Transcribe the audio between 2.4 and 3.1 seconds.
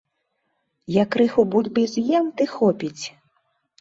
ды хопіць.